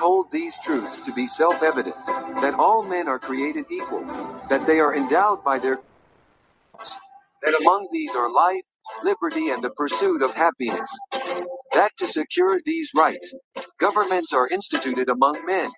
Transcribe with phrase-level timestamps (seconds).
[0.00, 1.96] hold these truths to be self evident
[2.42, 4.04] that all men are created equal,
[4.50, 5.80] that they are endowed by their
[7.42, 8.62] that among these are life,
[9.04, 10.90] liberty, and the pursuit of happiness.
[11.74, 13.34] That to secure these rights,
[13.80, 15.70] governments are instituted among men,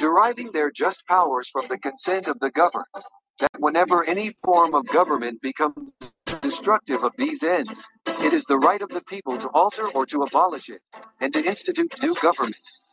[0.00, 2.86] deriving their just powers from the consent of the governed.
[3.40, 5.92] That whenever any form of government becomes
[6.42, 10.22] destructive of these ends, it is the right of the people to alter or to
[10.24, 10.82] abolish it,
[11.20, 12.56] and to institute new government,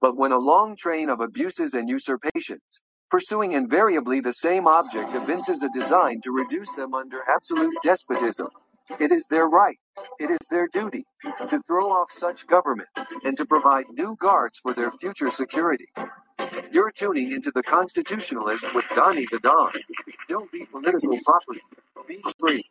[0.00, 5.62] But when a long train of abuses and usurpations, pursuing invariably the same object, evinces
[5.62, 8.48] a design to reduce them under absolute despotism,
[9.00, 9.78] it is their right,
[10.20, 11.04] it is their duty,
[11.48, 12.88] to throw off such government,
[13.24, 15.88] and to provide new guards for their future security.
[16.70, 19.72] You're tuning into the Constitutionalist with Donnie the Don.
[20.28, 21.62] Don't be political property.
[22.06, 22.64] Be free.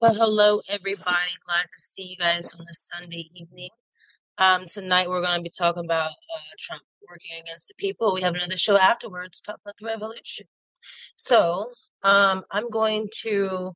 [0.00, 1.32] Well, hello everybody.
[1.46, 3.68] Glad to see you guys on this Sunday evening.
[4.40, 8.14] Um, tonight we're going to be talking about uh, Trump working against the people.
[8.14, 10.46] We have another show afterwards, talk about the revolution.
[11.16, 11.66] So,
[12.02, 13.72] um, I'm going to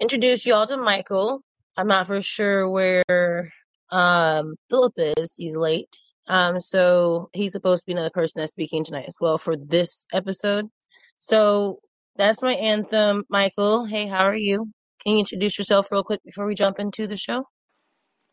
[0.00, 1.42] introduce y'all to Michael.
[1.76, 3.52] I'm not for sure where
[3.90, 5.36] um Philip is.
[5.36, 5.94] He's late.
[6.28, 10.06] Um, so he's supposed to be another person that's speaking tonight as well for this
[10.12, 10.66] episode.
[11.18, 11.80] So
[12.16, 13.84] that's my anthem, Michael.
[13.84, 14.70] Hey, how are you?
[15.04, 17.44] Can you introduce yourself real quick before we jump into the show?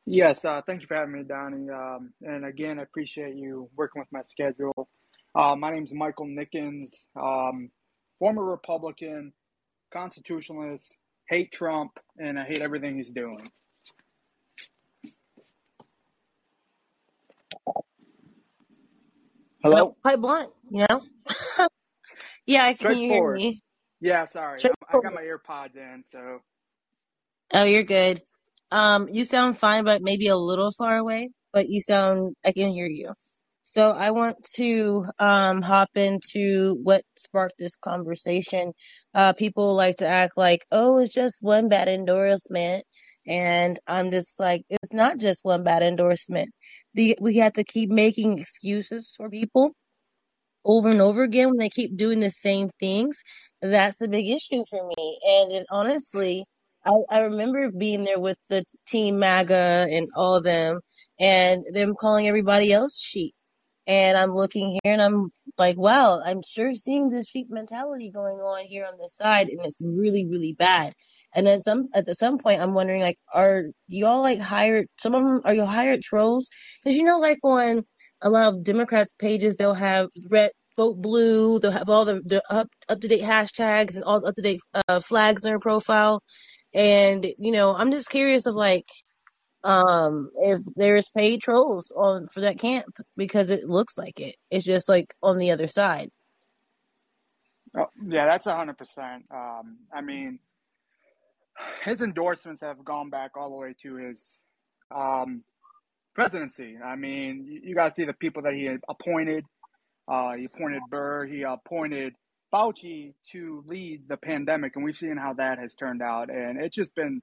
[0.05, 1.69] Yes, uh, thank you for having me, Donnie.
[1.69, 4.89] Um, and again, I appreciate you working with my schedule.
[5.35, 7.71] Uh, my name is Michael Nickens, um,
[8.19, 9.33] former Republican,
[9.93, 10.97] constitutionalist,
[11.29, 13.49] hate Trump, and I hate everything he's doing.
[19.63, 19.91] Hello?
[20.03, 21.01] Quite blunt, you know?
[22.47, 23.61] yeah, I can you hear me?
[24.01, 24.67] Yeah, sorry.
[24.89, 26.39] I got my AirPods in, so.
[27.53, 28.21] Oh, you're good.
[28.71, 32.69] Um, you sound fine, but maybe a little far away, but you sound, I can
[32.69, 33.13] hear you.
[33.63, 38.73] So I want to um, hop into what sparked this conversation.
[39.13, 42.85] Uh, people like to act like, oh, it's just one bad endorsement.
[43.27, 46.49] And I'm just like, it's not just one bad endorsement.
[46.95, 49.71] The, we have to keep making excuses for people
[50.65, 53.17] over and over again when they keep doing the same things.
[53.61, 55.19] That's a big issue for me.
[55.25, 56.45] And it, honestly,
[56.85, 60.79] I, I remember being there with the team MAGA and all of them
[61.19, 63.33] and them calling everybody else sheep.
[63.87, 68.37] And I'm looking here and I'm like, wow, I'm sure seeing this sheep mentality going
[68.37, 70.93] on here on this side and it's really, really bad.
[71.33, 75.15] And then some, at the, some point, I'm wondering, like, are y'all like hired, some
[75.15, 76.49] of them, are you hired trolls?
[76.83, 77.83] Cause you know, like on
[78.21, 82.43] a lot of Democrats pages, they'll have red, vote blue, they'll have all the, the
[82.49, 85.59] up, up to date hashtags and all the up to date, uh, flags in their
[85.59, 86.21] profile.
[86.73, 88.87] And, you know, I'm just curious of like,
[89.63, 94.35] um, if there's paid trolls on for that camp because it looks like it.
[94.49, 96.11] It's just like on the other side.
[97.75, 99.25] Oh, yeah, that's a hundred percent.
[99.31, 100.39] Um, I mean,
[101.83, 104.39] his endorsements have gone back all the way to his
[104.93, 105.43] um,
[106.13, 106.77] presidency.
[106.83, 109.45] I mean, you, you guys see the people that he appointed.
[110.07, 111.25] Uh, he appointed Barr.
[111.25, 112.15] He appointed
[112.53, 116.29] Fauci to lead the pandemic, and we've seen how that has turned out.
[116.29, 117.21] And it's just been,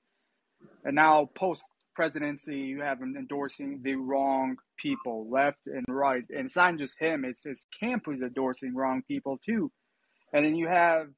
[0.84, 1.62] and now post
[1.94, 6.24] presidency, you have him endorsing the wrong people, left and right.
[6.30, 9.70] And it's not just him; it's his camp who's endorsing wrong people too.
[10.32, 11.08] And then you have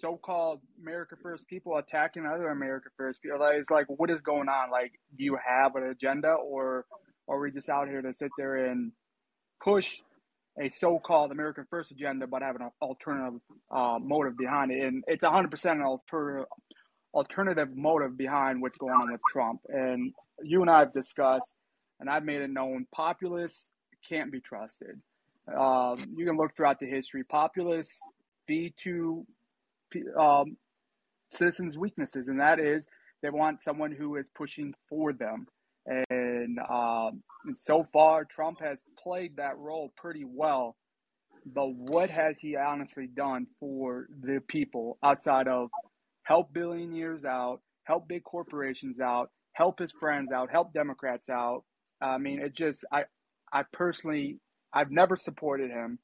[0.00, 3.38] so-called America First people attacking other America First people.
[3.38, 4.70] Like, it's like, what is going on?
[4.70, 6.84] Like, do you have an agenda, or,
[7.26, 8.92] or are we just out here to sit there and
[9.62, 10.00] push
[10.60, 13.40] a so-called American First agenda, but have an alternative
[13.70, 14.82] uh, motive behind it?
[14.82, 16.46] And it's 100% an alternative
[17.14, 19.60] alternative motive behind what's going on with Trump.
[19.68, 20.12] And
[20.42, 21.58] you and I have discussed,
[22.00, 23.70] and I've made it known, populists
[24.06, 25.00] can't be trusted.
[25.48, 27.22] Um, you can look throughout the history.
[27.22, 28.00] Populists
[28.46, 29.24] feed to
[30.18, 30.56] um,
[31.30, 32.86] citizens' weaknesses, and that is
[33.22, 35.46] they want someone who is pushing for them.
[35.86, 40.76] And, um, and so far, Trump has played that role pretty well.
[41.46, 45.68] But what has he honestly done for the people outside of
[46.22, 51.64] help billionaires out, help big corporations out, help his friends out, help Democrats out?
[52.00, 53.04] I mean, it just I
[53.52, 54.38] I personally
[54.72, 55.98] I've never supported him.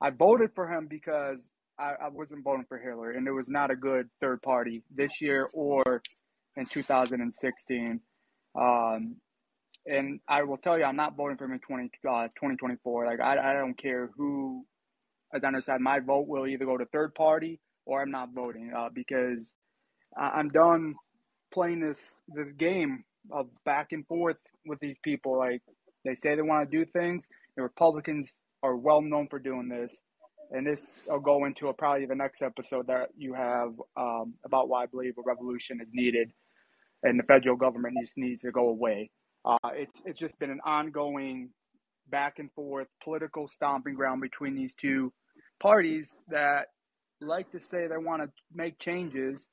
[0.00, 1.48] I voted for him because
[1.78, 5.20] I, I wasn't voting for Hillary, and it was not a good third party this
[5.20, 6.02] year or
[6.56, 8.00] in 2016.
[8.54, 9.16] Um,
[9.86, 13.06] and I will tell you, I'm not voting for him in 20, uh, 2024.
[13.06, 14.64] Like, I, I don't care who
[15.32, 15.80] on their side.
[15.80, 19.54] My vote will either go to third party or I'm not voting uh, because
[20.16, 20.94] I'm done
[21.52, 25.38] playing this this game of back and forth with these people.
[25.38, 25.62] Like,
[26.04, 27.26] they say they want to do things.
[27.56, 28.30] The Republicans
[28.62, 29.96] are well known for doing this.
[30.52, 34.68] And this will go into a, probably the next episode that you have um, about
[34.68, 36.32] why I believe a revolution is needed
[37.02, 39.10] and the federal government just needs to go away.
[39.44, 41.50] Uh, it's it's just been an ongoing
[42.08, 45.12] back and forth political stomping ground between these two
[45.60, 46.66] parties that
[47.20, 49.46] like to say they want to make changes,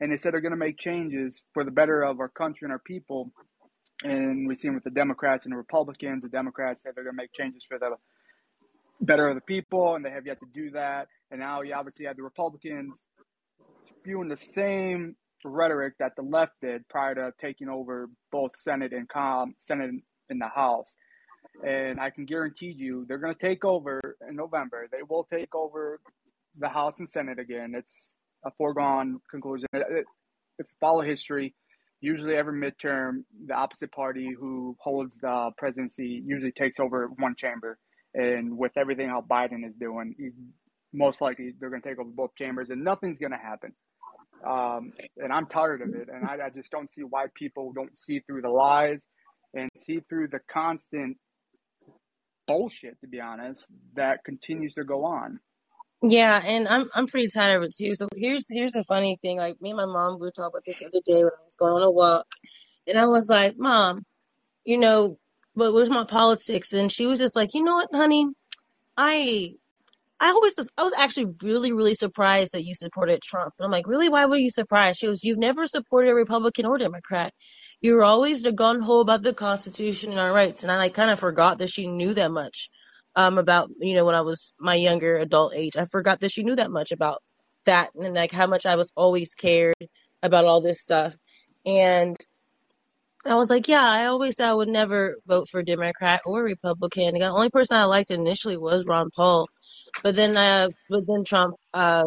[0.00, 2.72] and they said they're going to make changes for the better of our country and
[2.72, 3.32] our people.
[4.02, 6.22] And we see them with the Democrats and the Republicans.
[6.22, 7.90] The Democrats say they're going to make changes for the
[9.00, 11.08] better of the people, and they have yet to do that.
[11.30, 13.08] And now you obviously have the Republicans
[13.80, 19.08] spewing the same rhetoric that the left did prior to taking over both Senate and
[19.08, 19.90] Com Senate
[20.30, 20.96] in the House.
[21.64, 24.88] And I can guarantee you they're going to take over in November.
[24.90, 26.00] They will take over
[26.58, 27.74] the House and Senate again.
[27.76, 29.68] It's a foregone conclusion.
[29.72, 30.04] It, it,
[30.58, 31.54] it's follow history.
[32.00, 37.78] Usually, every midterm, the opposite party who holds the presidency usually takes over one chamber.
[38.14, 40.14] And with everything how Biden is doing,
[40.92, 43.72] most likely they're going to take over both chambers, and nothing's going to happen.
[44.46, 46.08] Um, and I'm tired of it.
[46.12, 49.04] And I, I just don't see why people don't see through the lies
[49.54, 51.16] and see through the constant
[52.46, 53.64] bullshit, to be honest,
[53.94, 55.40] that continues to go on.
[56.02, 57.94] Yeah, and I'm I'm pretty tired of it too.
[57.94, 59.38] So here's here's the funny thing.
[59.38, 61.44] Like me and my mom we were talking about this the other day when I
[61.44, 62.26] was going on a walk,
[62.86, 64.04] and I was like, "Mom,
[64.66, 65.18] you know,
[65.56, 68.26] but where's my politics?" And she was just like, "You know what, honey,
[68.98, 69.54] I
[70.24, 73.52] I always, I was actually really, really surprised that you supported Trump.
[73.58, 74.08] And I'm like, really?
[74.08, 74.98] Why were you surprised?
[74.98, 77.30] She goes, you've never supported a Republican or Democrat.
[77.82, 80.62] You were always the gun ho about the Constitution and our rights.
[80.62, 82.70] And I like kind of forgot that she knew that much,
[83.14, 85.76] um, about, you know, when I was my younger adult age.
[85.76, 87.22] I forgot that she knew that much about
[87.66, 89.76] that and like how much I was always cared
[90.22, 91.14] about all this stuff.
[91.66, 92.16] And
[93.26, 97.18] I was like, yeah, I always said I would never vote for Democrat or Republican.
[97.18, 99.48] The only person I liked initially was Ron Paul.
[100.02, 102.04] But then, uh, but then Trump, uh,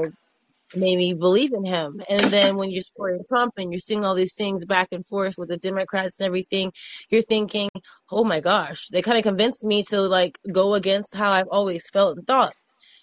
[0.75, 2.01] made me believe in him.
[2.10, 5.36] And then when you're supporting Trump and you're seeing all these things back and forth
[5.38, 6.74] with the Democrats and everything,
[7.10, 7.69] you're thinking,
[8.12, 11.89] oh my gosh, they kind of convinced me to like go against how I've always
[11.89, 12.54] felt and thought.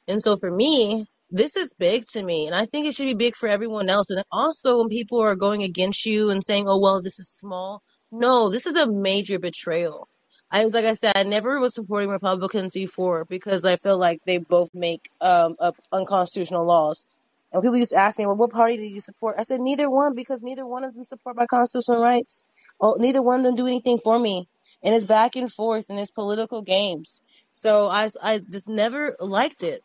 [0.06, 2.46] And so for me, this is big to me.
[2.46, 4.10] And I think it should be big for everyone else.
[4.10, 7.82] And also when people are going against you and saying, oh, well, this is small.
[8.12, 10.06] No, this is a major betrayal.
[10.54, 14.20] I was like I said, I never was supporting Republicans before because I feel like
[14.24, 17.06] they both make um up unconstitutional laws.
[17.52, 19.34] And people used to ask me, well, what party do you support?
[19.36, 22.44] I said neither one because neither one of them support my constitutional rights.
[22.78, 24.48] Well, neither one of them do anything for me.
[24.80, 27.20] And it's back and forth and it's political games.
[27.50, 29.82] So I, I just never liked it.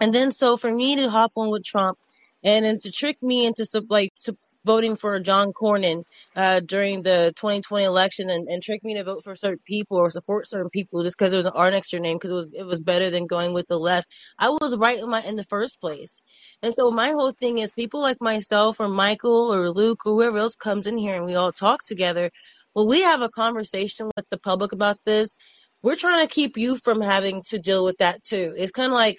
[0.00, 1.98] And then so for me to hop on with Trump
[2.42, 6.04] and then to trick me into like to voting for John Cornyn
[6.36, 10.10] uh, during the 2020 election and, and trick me to vote for certain people or
[10.10, 12.34] support certain people just because it was an R next to your name because it
[12.34, 14.08] was it was better than going with the left.
[14.38, 16.22] I was right in my in the first place,
[16.62, 20.38] and so my whole thing is people like myself or Michael or Luke or whoever
[20.38, 22.30] else comes in here and we all talk together.
[22.74, 25.36] Well, we have a conversation with the public about this.
[25.82, 28.54] We're trying to keep you from having to deal with that too.
[28.56, 29.18] It's kind of like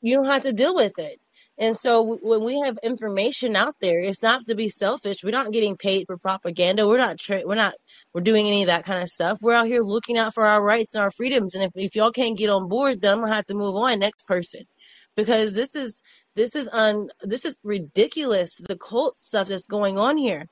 [0.00, 1.20] you don't have to deal with it.
[1.58, 5.22] And so when we have information out there, it's not to be selfish.
[5.22, 6.86] We're not getting paid for propaganda.
[6.88, 7.74] We're not tra- we're not
[8.12, 9.38] we're doing any of that kind of stuff.
[9.40, 11.54] We're out here looking out for our rights and our freedoms.
[11.54, 14.00] And if, if y'all can't get on board, then I'm gonna have to move on
[14.00, 14.62] next person,
[15.16, 16.02] because this is
[16.34, 18.56] this is un this is ridiculous.
[18.56, 20.46] The cult stuff that's going on here.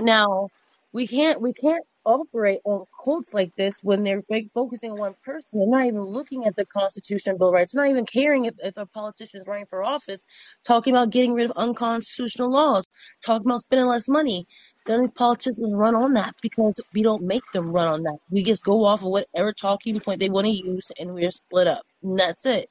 [0.00, 0.48] Now
[0.92, 4.22] we can't we can't operate on quotes like this when they're
[4.54, 5.58] focusing on one person.
[5.58, 7.74] They're not even looking at the Constitution, Bill of Rights.
[7.74, 10.24] Not even caring if, if a politician is running for office,
[10.66, 12.84] talking about getting rid of unconstitutional laws,
[13.24, 14.46] talking about spending less money.
[14.88, 18.18] None of these politicians run on that because we don't make them run on that.
[18.30, 21.68] We just go off of whatever talking point they want to use and we're split
[21.68, 21.82] up.
[22.02, 22.68] And that's it.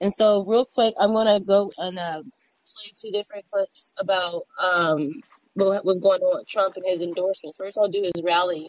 [0.00, 4.42] And so real quick, I'm going to go and uh, play two different clips about
[4.62, 5.22] um,
[5.54, 7.54] what was going on with Trump and his endorsement.
[7.56, 8.68] First, I'll do his rally,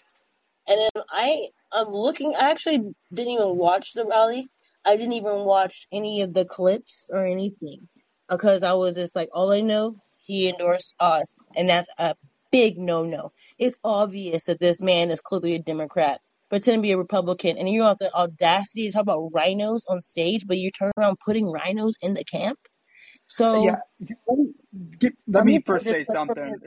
[0.67, 2.33] and then I I'm looking.
[2.39, 2.79] I actually
[3.13, 4.47] didn't even watch the rally.
[4.85, 7.87] I didn't even watch any of the clips or anything
[8.29, 12.15] because I was just like, all I know, he endorsed Oz, and that's a
[12.51, 13.31] big no no.
[13.57, 16.19] It's obvious that this man is clearly a Democrat
[16.53, 20.01] pretend to be a Republican, and you have the audacity to talk about RINOs on
[20.01, 22.59] stage, but you turn around putting RINOs in the camp.
[23.27, 23.77] So Yeah,
[24.27, 24.53] let me,
[24.99, 26.55] get, let let me me first say something.
[26.55, 26.61] him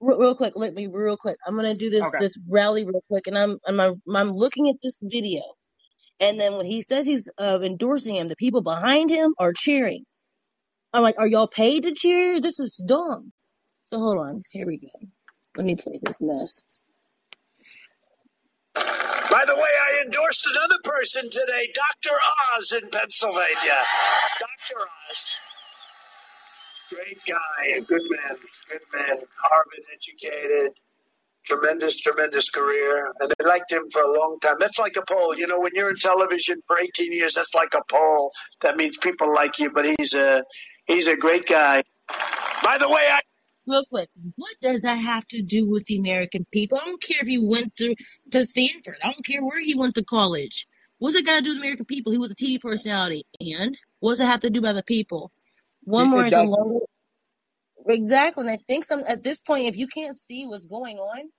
[0.00, 0.54] real, real quick.
[0.56, 1.36] Let me real quick.
[1.46, 4.76] I'm gonna do this okay, this rally real quick, and I'm I'm I'm looking at
[4.82, 5.42] this video,
[6.20, 10.04] and then when he says he's uh, endorsing him, the people behind him are cheering.
[10.94, 12.40] I'm like, are y'all paid to cheer?
[12.40, 13.32] This is dumb.
[13.86, 14.42] So hold on.
[14.52, 15.08] Here we go.
[15.56, 16.62] Let me play this mess.
[19.30, 22.16] By the way, I endorsed another person today, Dr.
[22.56, 23.78] Oz in Pennsylvania.
[24.40, 24.80] Dr.
[25.10, 25.49] Oz.
[26.90, 28.36] Great guy, a good man,
[28.68, 30.72] good man, Harvard educated,
[31.46, 33.12] tremendous, tremendous career.
[33.20, 34.56] And they liked him for a long time.
[34.58, 35.36] That's like a poll.
[35.36, 38.32] You know, when you're in television for 18 years, that's like a poll.
[38.62, 40.44] That means people like you, but he's a,
[40.86, 41.84] he's a great guy.
[42.64, 43.20] By the way, I
[43.66, 46.78] real quick, what does that have to do with the American people?
[46.80, 47.94] I don't care if he went to,
[48.32, 48.96] to Stanford.
[49.02, 50.66] I don't care where he went to college.
[50.98, 52.12] What's it got to do with American people?
[52.12, 53.24] He was a TV personality.
[53.40, 55.30] And what's it have to do by the people?
[55.84, 56.80] One it, more it is a longer.
[57.88, 58.42] Exactly.
[58.42, 61.30] And I think some at this point, if you can't see what's going on,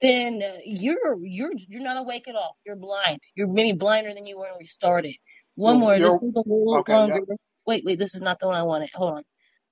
[0.00, 2.56] then uh, you're you're you're not awake at all.
[2.64, 3.20] You're blind.
[3.34, 5.14] You're maybe blinder than you were when we started.
[5.54, 5.92] One You're, more.
[5.92, 6.92] This you're is a little okay.
[6.94, 7.20] longer.
[7.28, 7.38] Yep.
[7.66, 7.98] Wait, wait.
[7.98, 8.90] This is not the one I wanted.
[8.94, 9.22] Hold on.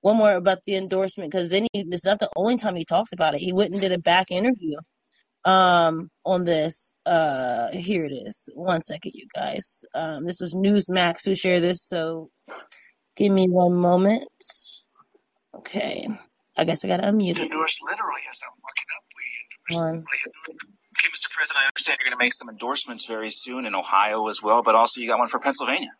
[0.01, 1.83] One more about the endorsement because then he.
[1.83, 3.39] This is not the only time he talked about it.
[3.39, 4.77] He went and did a back interview
[5.45, 6.93] um on this.
[7.05, 8.49] Uh, here it is.
[8.53, 9.85] One second, you guys.
[9.95, 11.87] Um, this was Newsmax who shared this.
[11.87, 12.29] So
[13.19, 14.23] give me one moment.
[15.53, 16.07] Okay.
[16.57, 17.39] I guess I gotta unmute it.
[17.39, 19.03] Endorse literally as I'm looking up.
[19.15, 20.05] We endorse One.
[20.97, 21.31] Okay, Mr.
[21.31, 24.63] President, I understand you're going to make some endorsements very soon in Ohio as well,
[24.63, 25.91] but also you got one for Pennsylvania.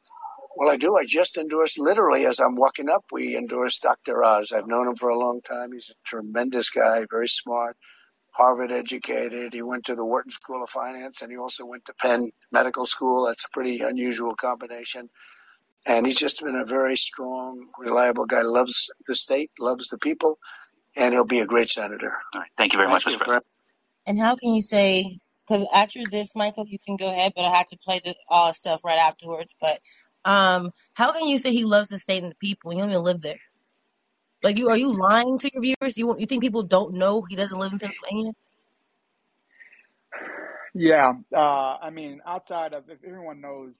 [0.57, 0.97] Well, I do.
[0.97, 3.05] I just endorsed literally as I'm walking up.
[3.11, 4.21] We endorsed Dr.
[4.23, 4.51] Oz.
[4.51, 5.71] I've known him for a long time.
[5.71, 7.77] He's a tremendous guy, very smart,
[8.31, 9.53] Harvard educated.
[9.53, 12.85] He went to the Wharton School of Finance and he also went to Penn Medical
[12.85, 13.27] School.
[13.27, 15.09] That's a pretty unusual combination.
[15.85, 18.41] And he's just been a very strong, reliable guy.
[18.41, 20.37] Loves the state, loves the people,
[20.95, 22.17] and he'll be a great senator.
[22.33, 22.49] All right.
[22.57, 23.13] Thank you very Thank much.
[23.13, 23.17] Mr.
[23.17, 23.45] President.
[24.05, 27.55] And how can you say, because after this, Michael, you can go ahead, but I
[27.55, 29.55] had to play the uh, stuff right afterwards.
[29.59, 29.79] But
[30.25, 33.03] um, how can you say he loves the state and the people you don't even
[33.03, 33.39] live there?
[34.43, 35.97] Like, you are you lying to your viewers?
[35.97, 38.31] You you think people don't know he doesn't live in Pennsylvania?
[40.73, 41.13] Yeah.
[41.35, 43.75] Uh, I mean, outside of if everyone knows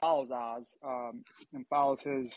[0.00, 2.32] follows Oz um, and follows his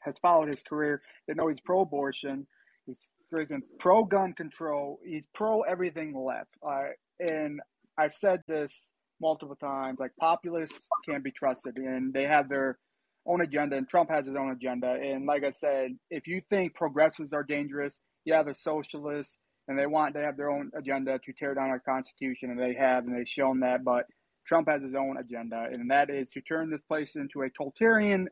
[0.00, 2.46] has followed his career, they know he's pro-abortion.
[2.86, 2.98] He's
[3.32, 4.98] freaking pro-gun control.
[5.04, 6.50] He's pro everything left.
[6.66, 6.88] Uh,
[7.20, 7.60] and
[7.98, 9.98] I've said this multiple times.
[9.98, 12.78] Like populists can't be trusted, and they have their
[13.26, 14.92] own agenda, and Trump has his own agenda.
[14.92, 19.86] And like I said, if you think progressives are dangerous, yeah, they're socialists, and they
[19.86, 23.16] want to have their own agenda to tear down our constitution, and they have, and
[23.16, 23.82] they've shown that.
[23.84, 24.04] But
[24.46, 28.28] Trump has his own agenda, and that is to turn this place into a totalitarian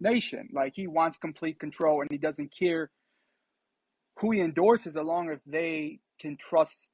[0.00, 0.48] nation.
[0.52, 2.90] Like he wants complete control, and he doesn't care
[4.18, 6.88] who he endorses, as long as they can trust,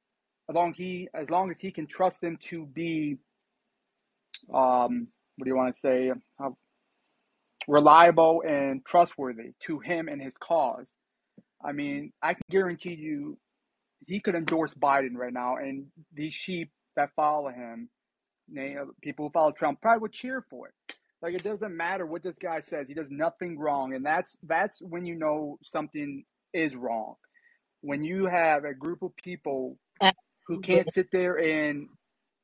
[0.49, 3.17] as long he, as long as he can trust them to be,
[4.53, 6.11] um, what do you want to say,
[6.43, 6.49] uh,
[7.67, 10.95] reliable and trustworthy to him and his cause.
[11.63, 13.37] I mean, I can guarantee you,
[14.07, 17.89] he could endorse Biden right now, and these sheep that follow him
[19.01, 20.73] people who follow Trump probably would cheer for it.
[21.21, 24.79] Like it doesn't matter what this guy says; he does nothing wrong, and that's that's
[24.81, 27.15] when you know something is wrong.
[27.81, 29.77] When you have a group of people
[30.47, 31.87] who can't sit there and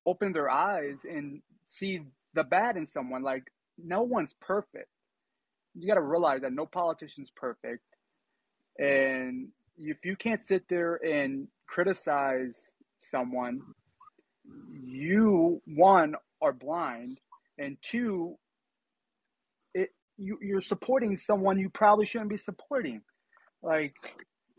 [0.06, 2.02] open their eyes and see
[2.34, 3.44] the bad in someone, like
[3.78, 4.90] no one's perfect.
[5.74, 7.84] You got to realize that no politician's perfect,
[8.78, 13.62] and if you can't sit there and criticize someone
[14.72, 17.20] you one are blind
[17.58, 18.36] and two
[19.74, 23.02] it you, you're supporting someone you probably shouldn't be supporting
[23.64, 23.96] like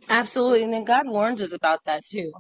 [0.09, 2.33] Absolutely, and then God warns us about that too.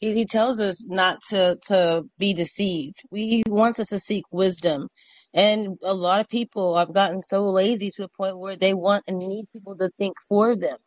[0.00, 2.96] He he tells us not to to be deceived.
[3.10, 4.88] We he wants us to seek wisdom.
[5.34, 9.04] And a lot of people have gotten so lazy to a point where they want
[9.08, 10.78] and need people to think for them.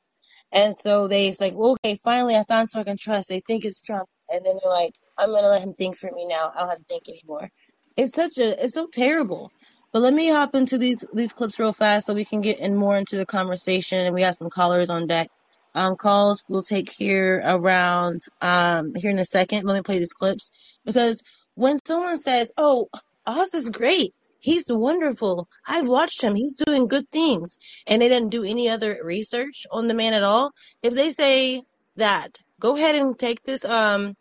[0.53, 3.29] And so they it's like, well, okay, finally I found someone I can trust.
[3.29, 6.25] They think it's Trump, and then they're like, I'm gonna let him think for me
[6.27, 6.51] now.
[6.55, 7.50] I don't have to think anymore.
[7.96, 9.51] It's such a it's so terrible.
[9.91, 12.75] But let me hop into these these clips real fast so we can get in
[12.75, 14.05] more into the conversation.
[14.05, 15.29] And we have some callers on deck.
[15.75, 19.65] Um, calls we'll take here around um here in a second.
[19.65, 20.51] Let me play these clips
[20.86, 21.24] because
[21.55, 22.89] when someone says, "Oh,
[23.25, 25.50] Oz is great," He's wonderful.
[25.65, 26.36] I've watched him.
[26.36, 27.57] He's doing good things.
[27.88, 30.51] And they didn't do any other research on the man at all.
[30.84, 31.63] If they say
[31.96, 34.15] that, go ahead and take this um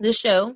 [0.00, 0.54] this show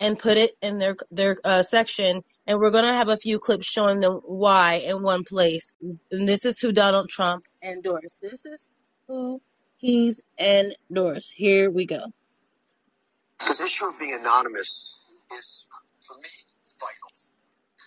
[0.00, 3.66] and put it in their their uh, section, and we're gonna have a few clips
[3.66, 5.72] showing them why in one place.
[6.10, 8.20] And this is who Donald Trump endorsed.
[8.22, 8.68] This is
[9.06, 9.42] who
[9.76, 11.32] he's endorsed.
[11.36, 12.00] Here we go.
[13.40, 14.98] The issue of being anonymous
[15.36, 15.66] is,
[16.00, 16.28] for me,
[16.80, 17.10] vital.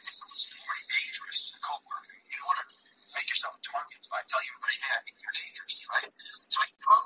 [0.01, 1.58] It's pretty dangerous.
[1.62, 2.74] Co-worker, you don't want to
[3.13, 6.10] make yourself a target by telling everybody, hey, you're dangerous, right?
[6.34, 7.05] So I, well,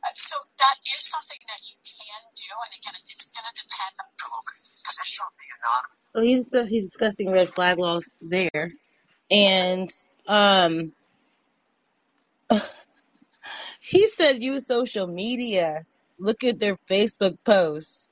[0.03, 3.93] Uh, so that is something that you can do, and again, it's going to depend.
[3.97, 5.97] Absolutely, because this should be anonymous.
[6.13, 8.71] So he's he's discussing red flag laws there,
[9.31, 9.89] and
[10.27, 10.93] um,
[13.81, 15.85] he said use social media.
[16.19, 18.09] Look at their Facebook posts.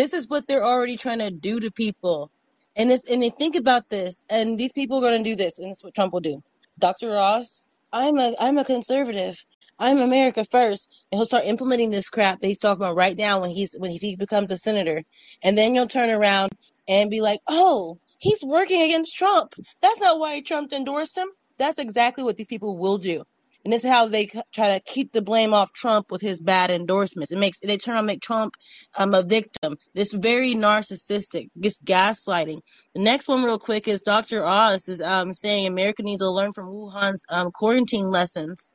[0.00, 2.30] This is what they're already trying to do to people.
[2.74, 5.58] And this, and they think about this, and these people are going to do this,
[5.58, 6.42] and that's what Trump will do.
[6.78, 7.14] Dr.
[7.18, 9.44] Oz, I'm a, I'm a conservative.
[9.78, 13.40] I'm America first, and he'll start implementing this crap that he's talking about right now
[13.40, 15.04] when he's when he becomes a senator,
[15.42, 16.52] and then you'll turn around
[16.88, 19.52] and be like, oh, he's working against Trump.
[19.82, 21.28] That's not why Trump endorsed him.
[21.58, 23.24] That's exactly what these people will do.
[23.64, 26.70] And this is how they try to keep the blame off Trump with his bad
[26.70, 27.30] endorsements.
[27.30, 28.54] It makes they turn on make Trump
[28.96, 29.76] um, a victim.
[29.94, 32.60] This very narcissistic, just gaslighting.
[32.94, 34.44] The next one, real quick, is Dr.
[34.44, 38.72] Oz is um, saying America needs to learn from Wuhan's um, quarantine lessons.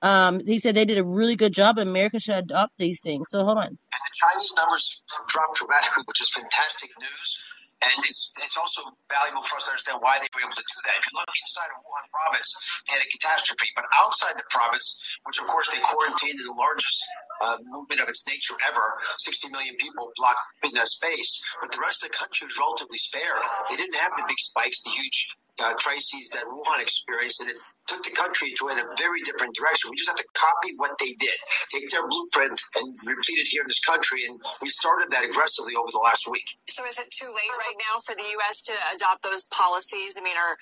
[0.00, 1.78] Um, he said they did a really good job.
[1.78, 3.28] and America should adopt these things.
[3.30, 3.66] So hold on.
[3.66, 7.38] And the Chinese numbers dropped dramatically, which is fantastic news.
[7.78, 10.78] And it's it's also valuable for us to understand why they were able to do
[10.82, 10.98] that.
[10.98, 12.50] If you look inside of Wuhan province,
[12.90, 13.70] they had a catastrophe.
[13.78, 16.98] But outside the province, which of course they quarantined in the largest
[17.40, 21.42] uh, movement of its nature ever, 60 million people blocked in that space.
[21.60, 23.42] But the rest of the country was relatively spared.
[23.70, 25.28] They didn't have the big spikes, the huge
[25.60, 27.56] uh, crises that Wuhan experienced, and it
[27.88, 29.90] took the country to in a very different direction.
[29.90, 31.38] We just have to copy what they did,
[31.72, 34.28] take their blueprint and repeat it here in this country.
[34.28, 36.46] And we started that aggressively over the last week.
[36.68, 38.62] So is it too late right now for the U.S.
[38.68, 40.16] to adopt those policies?
[40.18, 40.54] I mean, uh,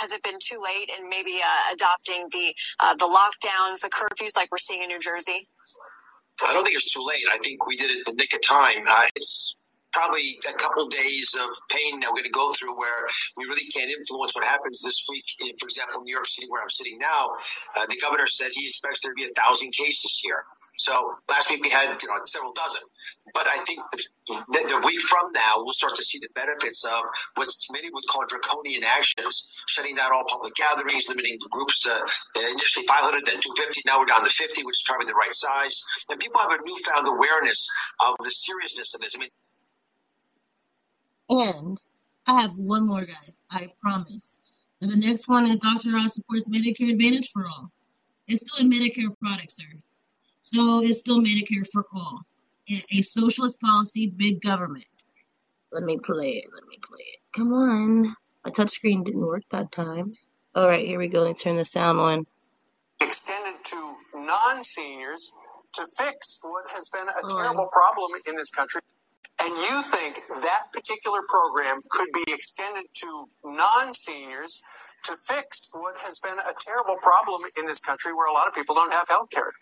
[0.00, 4.36] has it been too late in maybe uh, adopting the uh, the lockdowns, the curfews
[4.36, 5.48] like we're seeing in New Jersey?
[6.44, 7.24] I don't think it's too late.
[7.32, 8.84] I think we did it in the nick of time.
[8.88, 9.56] Uh, it's
[9.92, 13.66] probably a couple days of pain that we're going to go through where we really
[13.74, 15.24] can't influence what happens this week.
[15.40, 17.32] In, for example, New York City, where I'm sitting now,
[17.76, 20.44] uh, the governor said he expects there to be a thousand cases here.
[20.78, 22.82] So last week we had you know several dozen,
[23.32, 23.80] but I think
[24.28, 24.36] the,
[24.68, 27.00] the, week from now we'll start to see the benefits of
[27.34, 31.96] what many would call draconian actions, shutting down all public gatherings, limiting groups to
[32.52, 33.82] initially 500, then 250.
[33.86, 35.82] Now we're down to 50, which is probably the right size.
[36.10, 37.68] And people have a newfound awareness
[38.04, 39.16] of the seriousness of this.
[39.16, 39.30] I mean.
[41.28, 41.80] And
[42.26, 43.40] I have one more, guys.
[43.50, 44.40] I promise.
[44.80, 45.96] And the next one is Dr.
[45.96, 47.70] Oz supports Medicare Advantage for all.
[48.28, 49.64] It's still a Medicare product, sir.
[50.42, 52.22] So it's still Medicare for all.
[52.68, 54.86] A, socialist policy, big government.
[55.72, 56.46] Let me play it.
[56.52, 57.18] Let me play it.
[57.36, 58.16] Come on.
[58.44, 60.14] My touchscreen didn't work that time.
[60.54, 61.22] All right, here we go.
[61.22, 62.26] Let me turn the sound on.
[63.00, 65.30] extended to non-seniors
[65.74, 68.80] to fix what has been a terrible problem in this country.
[69.40, 74.62] And you think that particular program could be extended to non-seniors
[75.04, 78.54] to fix what has been a terrible problem in this country where a lot of
[78.54, 79.52] people don't have health care.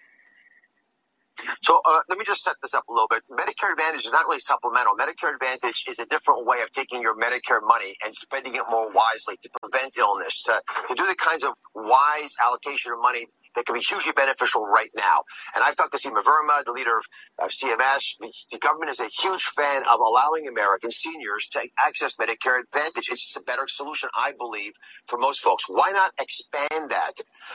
[1.62, 3.22] So uh, let me just set this up a little bit.
[3.30, 4.94] Medicare Advantage is not really supplemental.
[4.94, 8.88] Medicare Advantage is a different way of taking your Medicare money and spending it more
[8.92, 13.66] wisely to prevent illness, to, to do the kinds of wise allocation of money that
[13.66, 15.24] can be hugely beneficial right now.
[15.54, 17.04] And I've talked to Seema Verma, the leader of,
[17.38, 18.14] of CMS.
[18.50, 23.08] The government is a huge fan of allowing American seniors to access Medicare Advantage.
[23.10, 24.72] It's just a better solution, I believe,
[25.06, 25.64] for most folks.
[25.68, 27.12] Why not expand that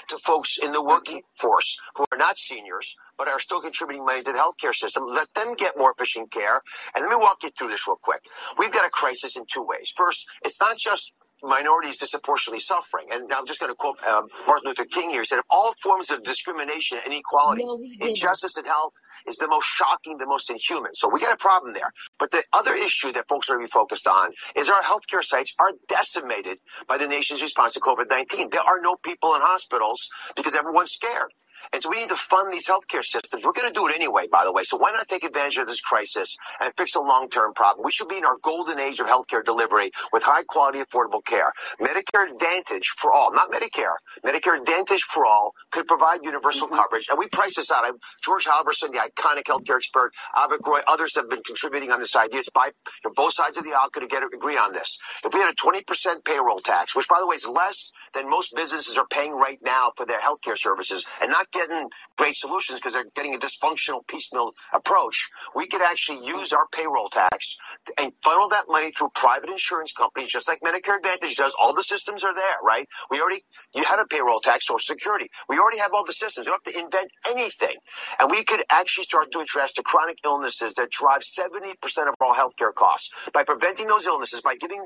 [0.09, 4.23] to folks in the working force who are not seniors but are still contributing money
[4.23, 5.03] to the healthcare system?
[5.07, 6.62] Let them get more efficient care.
[6.95, 8.21] And let me walk you through this real quick.
[8.57, 9.91] We've got a crisis in two ways.
[9.95, 11.12] First, it's not just
[11.43, 13.08] minorities disproportionately suffering.
[13.12, 15.21] And I'm just going to quote um, Martin Luther King here.
[15.21, 18.93] He said, all forms of discrimination and inequality, No, injustice in health
[19.28, 20.93] is the most shocking, the most inhuman.
[20.93, 21.91] So we got a problem there.
[22.19, 25.23] But the other issue that folks are going to be focused on is our healthcare
[25.23, 28.52] sites are decimated by the nation's response to COVID-19.
[28.52, 31.32] There are no people in hospitals because everyone's scared.
[31.74, 33.43] And so we need to fund these healthcare systems.
[33.43, 34.63] We're going to do it anyway, by the way.
[34.63, 37.84] So why not take advantage of this crisis and fix a long-term problem?
[37.86, 41.52] We should be in our golden age of healthcare delivery with high quality, affordable care.
[41.82, 43.95] Medicare Advantage for all, not Medicare.
[44.26, 46.78] Medicare Advantage for all could provide universal mm-hmm.
[46.78, 47.08] coverage.
[47.10, 47.86] And we price this out.
[48.24, 52.39] George Halvorson, the iconic healthcare expert, Avik Roy, others have been contributing on this idea.
[52.39, 52.72] It's by
[53.15, 54.98] both sides of the aisle could get agree on this.
[55.24, 58.54] If we had a 20% payroll tax, which by the way is less than most
[58.56, 62.93] businesses are paying right now for their healthcare services and not getting great solutions because
[62.93, 67.57] they're getting a dysfunctional piecemeal approach, we could actually use our payroll tax
[67.99, 71.55] and funnel that money through private insurance companies, just like Medicare Advantage does.
[71.59, 72.88] All the systems are there, right?
[73.09, 73.41] We already,
[73.73, 75.29] you had a payroll tax, Social Security.
[75.47, 76.45] We already have all the systems.
[76.45, 77.75] You don't have to invent anything.
[78.19, 81.73] And we could actually start to address the chronic illnesses that drive 70%
[82.07, 84.85] of all healthcare costs by preventing those illnesses, by giving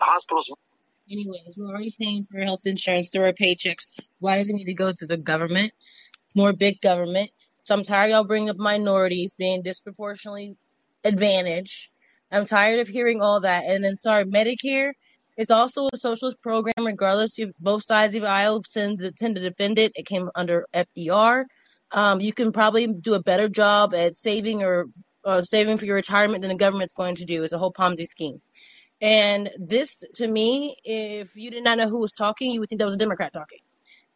[0.00, 0.50] hospitals
[1.10, 3.84] Anyways, we're already paying for health insurance through our paychecks.
[4.20, 5.72] Why does it need to go to the government?
[6.34, 7.30] More big government.
[7.62, 10.56] So I'm tired of y'all bringing up minorities being disproportionately
[11.02, 11.88] advantaged.
[12.30, 13.64] I'm tired of hearing all that.
[13.66, 14.92] And then, sorry, Medicare
[15.36, 19.36] is also a socialist program, regardless if both sides of the aisle tend to, tend
[19.36, 19.92] to defend it.
[19.94, 21.44] It came under FDR.
[21.92, 24.86] Um, you can probably do a better job at saving or
[25.24, 27.44] uh, saving for your retirement than the government's going to do.
[27.44, 28.40] It's a whole Ponzi scheme.
[29.00, 32.78] And this, to me, if you did not know who was talking, you would think
[32.80, 33.58] that was a Democrat talking.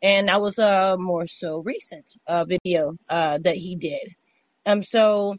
[0.03, 4.15] And that was a more so recent uh, video uh, that he did.
[4.65, 5.37] Um, so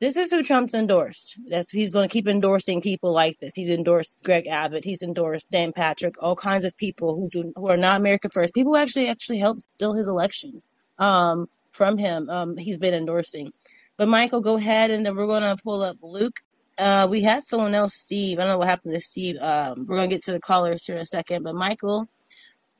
[0.00, 1.38] this is who Trump's endorsed.
[1.48, 3.54] That's he's going to keep endorsing people like this.
[3.54, 4.84] He's endorsed Greg Abbott.
[4.84, 6.22] He's endorsed Dan Patrick.
[6.22, 8.54] All kinds of people who do who are not America first.
[8.54, 10.62] People who actually actually helped steal his election
[10.98, 12.28] um, from him.
[12.30, 13.52] Um, he's been endorsing.
[13.96, 16.40] But Michael, go ahead, and then we're going to pull up Luke
[16.78, 18.38] uh, we had someone else, Steve.
[18.38, 19.36] I don't know what happened to Steve.
[19.40, 22.08] Um, we're gonna get to the callers here in a second, but Michael,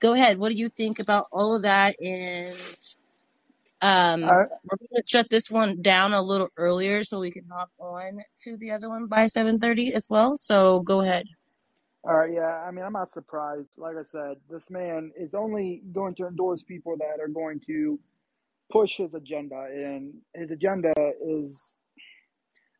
[0.03, 0.39] go ahead.
[0.39, 1.95] What do you think about all of that?
[2.01, 2.57] And
[3.81, 7.71] um, uh, we're gonna shut this one down a little earlier so we can hop
[7.79, 10.37] on to the other one by seven thirty as well.
[10.37, 11.25] So go ahead.
[12.05, 12.65] All right, yeah.
[12.67, 13.69] I mean, I'm not surprised.
[13.77, 18.01] Like I said, this man is only going to endorse people that are going to
[18.73, 20.93] push his agenda, and his agenda
[21.25, 21.61] is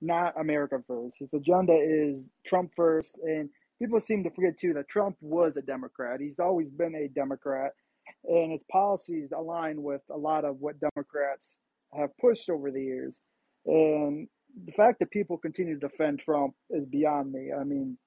[0.01, 1.15] not America first.
[1.21, 3.17] His agenda is Trump first.
[3.23, 3.49] And
[3.83, 6.21] people seem to forget, too, that Trump was a Democrat.
[6.21, 7.73] He's always been a Democrat.
[8.25, 11.59] And his policies align with a lot of what Democrats
[11.95, 13.21] have pushed over the years.
[13.67, 14.29] And
[14.67, 17.51] the fact that people continue to defend Trump is beyond me.
[17.59, 17.99] I mean,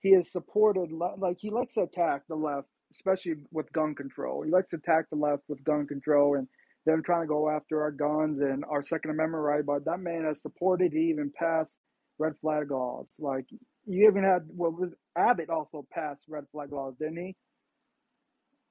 [0.00, 4.42] he has supported, like, he likes to attack the left, especially with gun control.
[4.42, 6.46] He likes to attack the left with gun control and
[6.86, 10.24] them trying to go after our guns and our Second Amendment right, but that man
[10.24, 11.76] has supported, he even passed
[12.18, 13.08] red flag laws.
[13.18, 13.46] Like,
[13.86, 17.36] you even had, well, was Abbott also passed red flag laws, didn't he?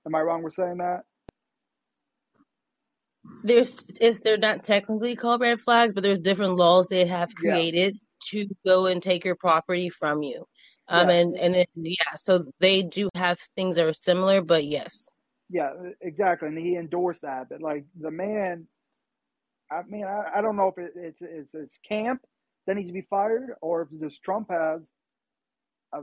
[0.05, 1.03] Am I wrong with saying that?
[3.43, 7.95] There's, it's, they're not technically called red flags, but there's different laws they have created
[7.95, 8.43] yeah.
[8.43, 10.45] to go and take your property from you.
[10.87, 11.15] Um, yeah.
[11.15, 15.11] and, and then, yeah, so they do have things that are similar, but yes.
[15.49, 16.47] Yeah, exactly.
[16.47, 17.49] And he endorsed that.
[17.49, 18.67] But like the man,
[19.69, 22.21] I mean, I, I don't know if it, it's, it's it's camp
[22.67, 24.91] that needs to be fired or if this Trump has
[25.93, 25.99] a,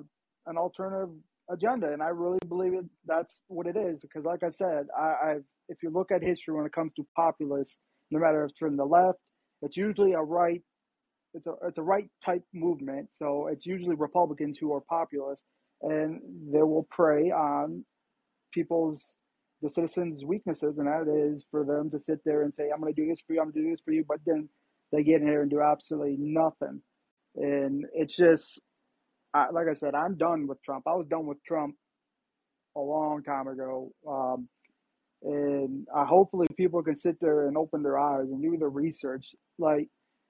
[0.46, 1.14] an alternative
[1.50, 1.92] agenda.
[1.92, 2.86] And I really believe it.
[3.06, 4.00] That's what it is.
[4.00, 5.34] Because like I said, I, I
[5.68, 7.78] if you look at history when it comes to populists,
[8.10, 9.18] no matter if it's from the left,
[9.62, 10.62] it's usually a right.
[11.34, 13.08] It's a it's a right type movement.
[13.12, 15.44] So it's usually Republicans who are populist,
[15.82, 16.20] and
[16.52, 17.84] they will prey on
[18.52, 19.02] people's
[19.62, 22.94] the citizens' weaknesses, and that is for them to sit there and say, "I'm going
[22.94, 23.40] to do this for you.
[23.40, 24.48] I'm going to do this for you," but then
[24.94, 26.80] they get in here and do absolutely nothing.
[27.36, 28.60] And it's just,
[29.34, 30.84] I, like I said, I'm done with Trump.
[30.86, 31.74] I was done with Trump
[32.76, 33.90] a long time ago.
[34.08, 34.48] Um,
[35.22, 39.34] and I, hopefully people can sit there and open their eyes and do the research.
[39.58, 39.88] Like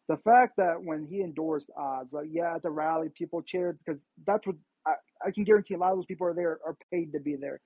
[0.09, 4.00] the fact that when he endorsed Oz, like yeah, at the rally people cheered because
[4.27, 4.92] that's what I,
[5.27, 7.61] I can guarantee a lot of those people are there are paid to be there.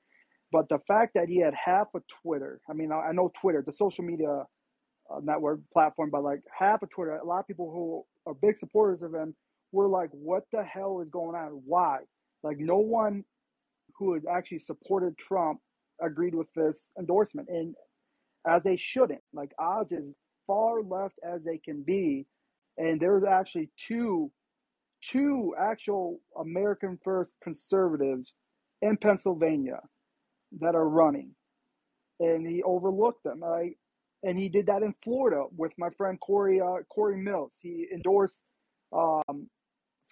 [0.51, 3.73] But the fact that he had half of Twitter, I mean, I, know Twitter, the
[3.73, 4.45] social media
[5.11, 8.57] uh, network platform, but like half of Twitter, a lot of people who are big
[8.57, 9.35] supporters of him
[9.73, 11.63] were like, what the hell is going on?
[11.65, 11.99] Why?
[12.43, 13.25] Like, no one
[13.99, 15.61] who has actually supported Trump
[16.01, 17.49] agreed with this endorsement.
[17.49, 17.75] And
[18.47, 19.23] as they shouldn't.
[19.33, 20.15] Like, Oz is
[20.47, 22.27] far left as they can be.
[22.77, 24.31] And there's actually two
[25.01, 28.33] two actual American first conservatives
[28.83, 29.81] in Pennsylvania
[30.61, 31.31] that are running,
[32.21, 33.43] and he overlooked them.
[33.43, 33.77] Right?
[34.23, 37.53] And he did that in Florida with my friend Corey uh, Corey Mills.
[37.61, 38.41] He endorsed,
[38.93, 39.49] um,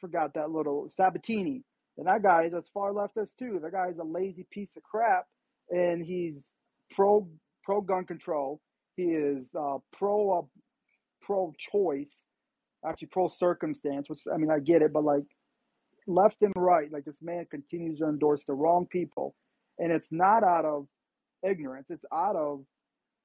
[0.00, 1.64] forgot that little Sabatini,
[1.98, 3.58] and that guy is as far left as too.
[3.62, 5.26] That guy is a lazy piece of crap,
[5.70, 6.44] and he's
[6.92, 7.28] pro
[7.64, 8.60] pro gun control.
[8.96, 10.42] He is uh, pro uh,
[11.22, 12.12] pro choice,
[12.88, 14.08] actually pro circumstance.
[14.08, 15.24] Which I mean, I get it, but like
[16.06, 19.34] left and right, like this man continues to endorse the wrong people,
[19.80, 20.86] and it's not out of
[21.42, 21.90] ignorance.
[21.90, 22.64] It's out of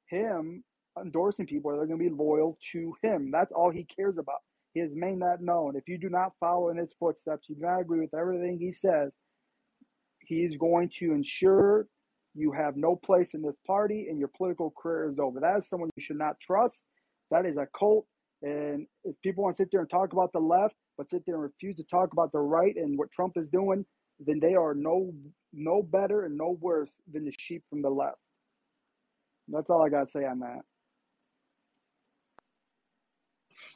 [0.08, 0.64] him
[1.00, 3.30] endorsing people that are going to be loyal to him.
[3.32, 4.40] That's all he cares about.
[4.74, 5.76] He has made that known.
[5.76, 8.72] If you do not follow in his footsteps, you do not agree with everything he
[8.72, 9.12] says,
[10.20, 11.88] he's going to ensure
[12.34, 15.40] you have no place in this party and your political career is over.
[15.42, 16.86] That is someone you should not trust.
[17.30, 18.06] That is a cult.
[18.42, 21.36] And if people want to sit there and talk about the left, but sit there
[21.36, 23.86] and refuse to talk about the right and what Trump is doing,
[24.20, 25.12] then they are no
[25.54, 28.18] no better and no worse than the sheep from the left.
[29.48, 30.62] That's all I got to say on that.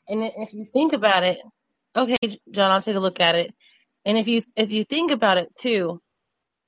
[0.08, 1.39] And if you think about it,
[1.95, 2.17] okay,
[2.52, 3.54] John, I'll take a look at it.
[4.06, 6.00] And if you if you think about it too,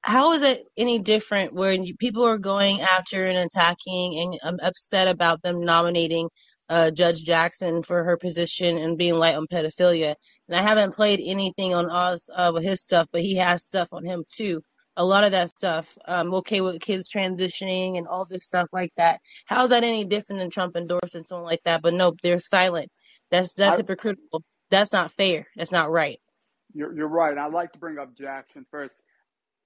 [0.01, 4.59] how is it any different when you, people are going after and attacking and um,
[4.63, 6.29] upset about them nominating
[6.69, 10.15] uh, Judge Jackson for her position and being light on pedophilia?
[10.47, 13.89] And I haven't played anything on Oz uh, with his stuff, but he has stuff
[13.93, 14.61] on him too.
[14.95, 18.91] A lot of that stuff, um, okay with kids transitioning and all this stuff like
[18.97, 19.19] that.
[19.45, 21.81] How is that any different than Trump endorsing someone like that?
[21.83, 22.89] But nope, they're silent.
[23.31, 24.43] That's that's I, hypocritical.
[24.69, 25.47] That's not fair.
[25.55, 26.19] That's not right.
[26.73, 27.37] You're you're right.
[27.37, 29.01] I'd like to bring up Jackson first.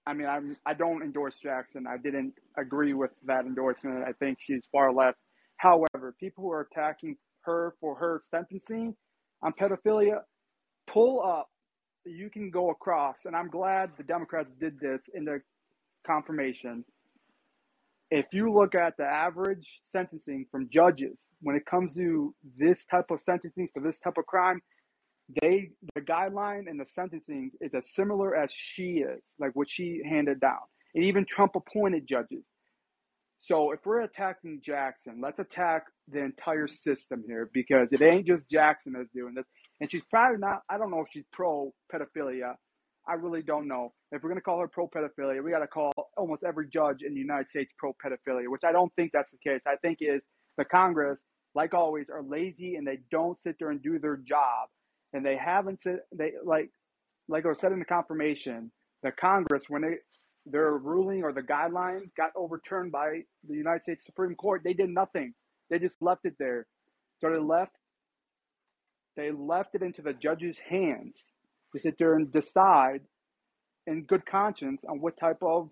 [0.06, 1.86] I mean, I'm I don't endorse Jackson.
[1.88, 4.04] I didn't agree with that endorsement.
[4.08, 5.17] I think she's far left.
[5.58, 8.95] However, people who are attacking her for her sentencing
[9.43, 10.21] on pedophilia,
[10.88, 11.50] pull up.
[12.04, 15.41] You can go across, and I'm glad the Democrats did this in the
[16.06, 16.84] confirmation.
[18.12, 23.10] If you look at the average sentencing from judges when it comes to this type
[23.10, 24.62] of sentencing for this type of crime,
[25.41, 30.02] they the guideline and the sentencing is as similar as she is, like what she
[30.08, 30.60] handed down.
[30.93, 32.43] And even Trump appointed judges.
[33.39, 38.50] So if we're attacking Jackson, let's attack the entire system here because it ain't just
[38.50, 39.47] Jackson that's doing this.
[39.80, 42.56] And she's probably not I don't know if she's pro pedophilia.
[43.08, 43.94] I really don't know.
[44.12, 47.20] If we're gonna call her pro pedophilia, we gotta call almost every judge in the
[47.20, 49.62] United States pro pedophilia, which I don't think that's the case.
[49.68, 50.22] I think is
[50.58, 51.22] the Congress,
[51.56, 54.70] like always, are lazy and they don't sit there and do their job
[55.14, 56.70] and they haven't said they like
[57.28, 58.72] like I was said in the confirmation,
[59.04, 59.96] the Congress when they
[60.46, 64.90] their ruling or the guideline got overturned by the United States Supreme Court, they did
[64.90, 65.34] nothing.
[65.70, 66.68] They just left it there.
[67.20, 67.76] So they left
[69.16, 71.18] they left it into the judge's hands
[71.74, 73.02] to sit there and decide
[73.88, 75.70] in good conscience on what type of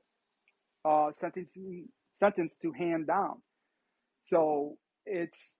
[0.86, 3.42] uh, sentencing sentence to hand down.
[4.26, 5.56] So it's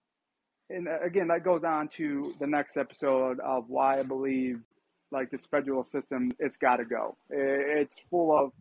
[0.69, 4.60] and again, that goes on to the next episode of why I believe
[5.12, 7.17] like this federal system, it's got to go.
[7.32, 8.52] It's full of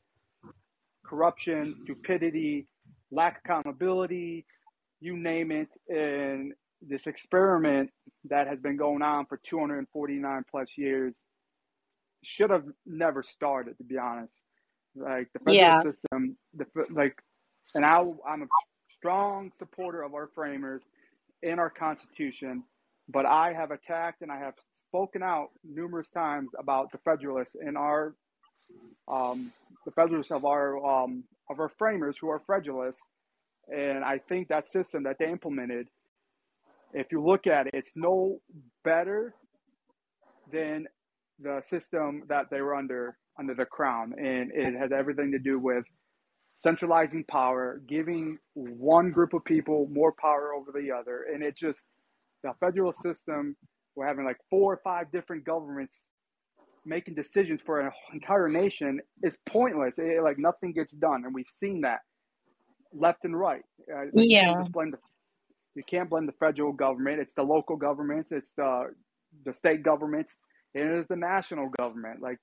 [1.04, 2.66] corruption, stupidity,
[3.10, 4.46] lack of accountability,
[5.00, 5.68] you name it.
[5.88, 7.90] And this experiment
[8.24, 11.20] that has been going on for 249 plus years
[12.22, 14.40] should have never started, to be honest.
[14.94, 15.82] Like the federal yeah.
[15.82, 17.14] system, the like,
[17.74, 18.46] and I, I'm a
[18.88, 20.82] strong supporter of our framers
[21.42, 22.64] in our Constitution,
[23.08, 24.54] but I have attacked and I have
[24.88, 28.14] spoken out numerous times about the Federalists in our
[29.06, 29.52] um,
[29.84, 33.00] the Federalists of our um, of our framers who are Federalists,
[33.68, 35.88] and I think that system that they implemented,
[36.92, 38.38] if you look at it, it's no
[38.82, 39.34] better
[40.50, 40.86] than
[41.40, 45.58] the system that they were under under the crown, and it has everything to do
[45.58, 45.84] with
[46.54, 51.26] centralizing power, giving one group of people more power over the other.
[51.32, 51.84] And it just,
[52.42, 53.56] the federal system,
[53.94, 55.94] we're having like four or five different governments
[56.84, 59.96] making decisions for an entire nation is pointless.
[59.98, 61.24] It, like nothing gets done.
[61.24, 62.00] And we've seen that
[62.92, 63.62] left and right.
[63.92, 64.48] Uh, yeah.
[64.48, 64.98] You can't, the,
[65.76, 67.20] you can't blame the federal government.
[67.20, 68.32] It's the local governments.
[68.32, 68.94] It's the,
[69.44, 70.32] the state governments.
[70.74, 72.20] And it is the national government.
[72.20, 72.38] Like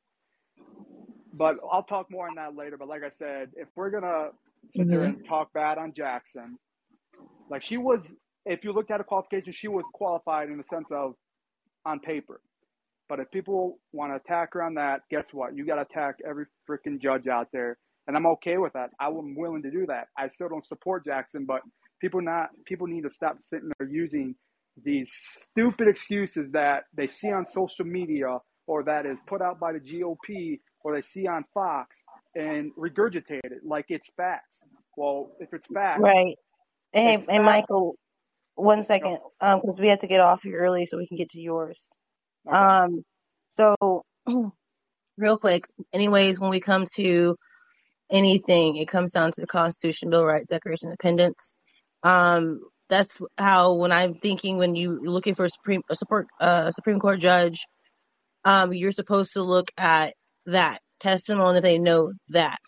[1.35, 2.77] but I'll talk more on that later.
[2.77, 4.29] But like I said, if we're gonna
[4.71, 4.89] sit mm-hmm.
[4.89, 6.57] there and talk bad on Jackson,
[7.49, 8.07] like she was,
[8.45, 11.15] if you looked at her qualification, she was qualified in the sense of
[11.85, 12.39] on paper.
[13.07, 15.55] But if people want to attack her on that, guess what?
[15.55, 18.91] You got to attack every freaking judge out there, and I'm okay with that.
[18.99, 20.07] I'm willing to do that.
[20.17, 21.61] I still don't support Jackson, but
[22.01, 24.35] people not people need to stop sitting there using
[24.83, 25.11] these
[25.51, 29.79] stupid excuses that they see on social media or that is put out by the
[29.79, 31.95] GOP or they see on Fox
[32.35, 34.61] and regurgitate it like it's facts.
[34.97, 36.35] Well, if it's facts, right?
[36.91, 37.95] Hey, hey, Michael,
[38.55, 41.29] one second, um, because we have to get off here early so we can get
[41.31, 41.81] to yours.
[42.47, 42.55] Okay.
[42.55, 43.03] Um,
[43.51, 44.03] so
[45.17, 47.35] real quick, anyways, when we come to
[48.09, 51.57] anything, it comes down to the Constitution, Bill of Rights, Declaration of Independence.
[52.03, 56.71] Um, that's how when I'm thinking when you're looking for a Supreme a support uh,
[56.71, 57.65] Supreme Court judge,
[58.43, 60.13] um, you're supposed to look at
[60.47, 62.59] that testimony they know that.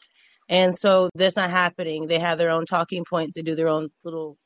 [0.49, 2.07] And so that's not happening.
[2.07, 3.33] They have their own talking points.
[3.35, 4.37] They do their own little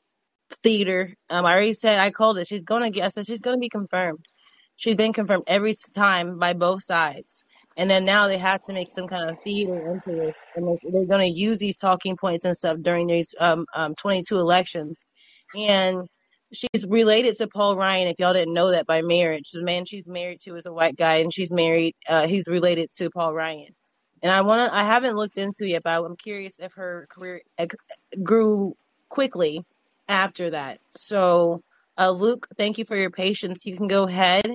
[0.62, 1.14] theater.
[1.30, 2.48] Um, I already said I called it.
[2.48, 3.04] She's gonna get.
[3.04, 4.26] I said she's gonna be confirmed.
[4.76, 7.44] She's been confirmed every time by both sides.
[7.76, 10.76] And then now they have to make some kind of theater into this, and they're,
[10.92, 15.06] they're going to use these talking points and stuff during these um, um 22 elections.
[15.56, 16.08] And
[16.52, 18.08] she's related to Paul Ryan.
[18.08, 20.96] If y'all didn't know that by marriage, the man she's married to is a white
[20.96, 21.94] guy, and she's married.
[22.08, 23.74] Uh, he's related to Paul Ryan.
[24.22, 24.76] And I want to.
[24.76, 27.42] I haven't looked into it, but I'm curious if her career
[28.22, 28.74] grew
[29.08, 29.64] quickly
[30.08, 30.78] after that.
[30.96, 31.62] So,
[31.98, 33.64] uh, Luke, thank you for your patience.
[33.64, 34.54] You can go ahead.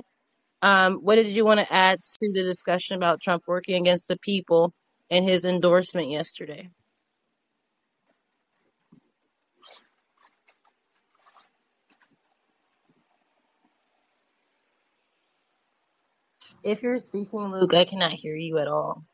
[0.62, 4.18] Um, what did you want to add to the discussion about Trump working against the
[4.18, 4.72] people
[5.10, 6.70] and his endorsement yesterday?
[16.62, 19.04] If you're speaking, Luke, I cannot hear you at all.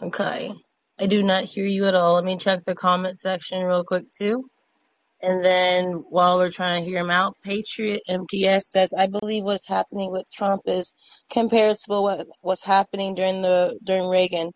[0.00, 0.52] Okay.
[1.00, 2.14] I do not hear you at all.
[2.14, 4.44] Let me check the comment section real quick, too.
[5.22, 9.68] And then while we're trying to hear him out, Patriot MTS says, I believe what's
[9.68, 10.92] happening with Trump is
[11.30, 14.50] comparable what what's happening during the during Reagan.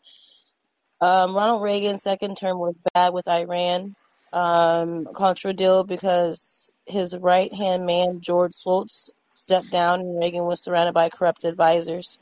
[1.00, 3.94] Um, Ronald Reagan's second term was bad with Iran
[4.32, 10.62] um, Contra deal because his right hand man, George Shultz, stepped down and Reagan was
[10.62, 12.18] surrounded by corrupt advisors.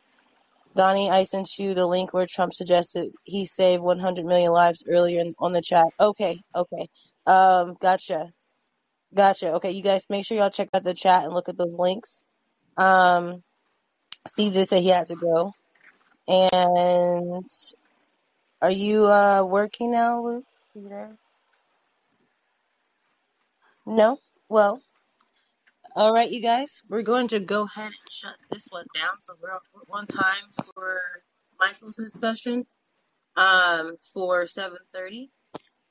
[0.76, 5.20] Donnie, I sent you the link where Trump suggested he save 100 million lives earlier
[5.20, 5.86] in, on the chat.
[6.00, 6.88] Okay, okay.
[7.26, 8.30] Um, gotcha.
[9.14, 9.54] Gotcha.
[9.54, 12.22] Okay, you guys make sure y'all check out the chat and look at those links.
[12.76, 13.42] Um,
[14.26, 15.52] Steve did say he had to go.
[16.28, 17.44] And
[18.62, 20.44] are you uh working now, Luke?
[20.76, 21.16] Are you there?
[23.86, 24.18] No?
[24.48, 24.80] Well,
[25.96, 26.82] all right, you guys.
[26.88, 29.20] We're going to go ahead and shut this one down.
[29.20, 29.50] So we're
[29.96, 31.00] on time for
[31.60, 32.66] Michael's discussion
[33.36, 35.28] um for 7:30.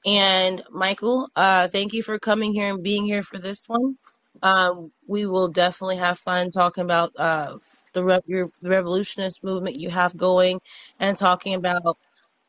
[0.06, 3.98] And Michael, uh, thank you for coming here and being here for this one.
[4.42, 7.58] Um, we will definitely have fun talking about uh,
[7.94, 10.60] the, re- your, revolutionist movement you have going
[11.00, 11.98] and talking about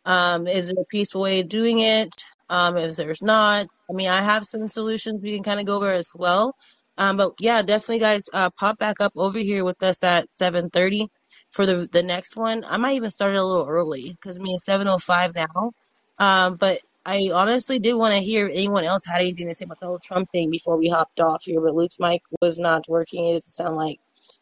[0.04, 2.12] um, is it a peaceful way of doing it?
[2.50, 5.76] Um, if there's not, I mean, I have some solutions we can kind of go
[5.76, 6.54] over as well.
[6.96, 11.08] Um, but yeah, definitely guys, uh, pop back up over here with us at 7:30
[11.50, 12.64] for the the next one.
[12.64, 15.72] I might even start it a little early because I mean it's 7:05 now.
[16.18, 19.64] Um, but I honestly did want to hear if anyone else had anything to say
[19.64, 21.60] about the whole Trump thing before we hopped off here.
[21.60, 23.26] But Luke's mic was not working.
[23.26, 23.98] It doesn't sound like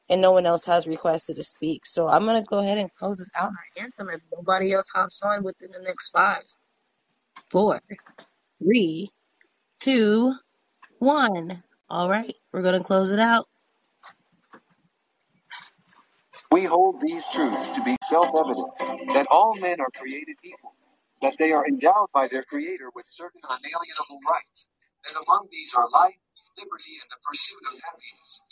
[0.09, 1.87] and no one else has requested to speak.
[1.87, 5.21] So I'm gonna go ahead and close this out our anthem if nobody else hops
[5.23, 6.45] on within the next five,
[7.51, 7.81] four,
[8.63, 9.09] three,
[9.83, 10.35] two,
[10.99, 11.63] one.
[11.91, 13.47] All right, we're gonna close it out.
[16.53, 18.79] We hold these truths to be self-evident,
[19.15, 20.75] that all men are created equal,
[21.21, 24.67] that they are endowed by their Creator with certain unalienable rights,
[25.05, 26.15] that among these are life,
[26.57, 28.43] liberty, and the pursuit of happiness.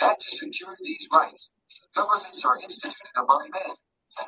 [0.00, 1.50] That to secure these rights,
[1.96, 3.74] governments are instituted among men,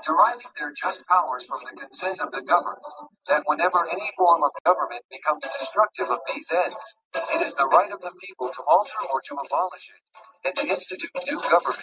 [0.04, 2.82] deriving their just powers from the consent of the governed,
[3.28, 6.98] that whenever any form of government becomes destructive of these ends,
[7.34, 10.66] it is the right of the people to alter or to abolish it, and to
[10.72, 11.82] institute new government,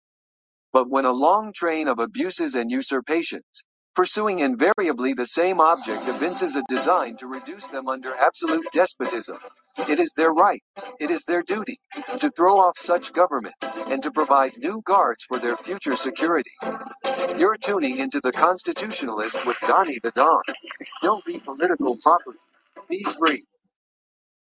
[0.73, 6.55] But when a long train of abuses and usurpations, pursuing invariably the same object, evinces
[6.55, 9.37] a design to reduce them under absolute despotism,
[9.89, 10.63] it is their right,
[10.99, 11.79] it is their duty,
[12.19, 16.51] to throw off such government, and to provide new guards for their future security.
[17.37, 20.43] You're tuning into the Constitutionalist with Donnie the Don.
[21.03, 22.39] Don't be political property.
[22.89, 23.43] Be free.